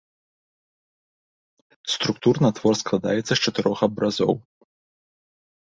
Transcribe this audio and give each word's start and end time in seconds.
Структурна 1.95 2.51
твор 2.61 2.75
складаецца 2.83 3.29
з 3.35 3.39
чатырох 3.45 3.77
абразоў. 3.89 4.33